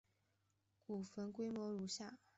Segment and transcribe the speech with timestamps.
[0.87, 2.17] 古坟规模如下。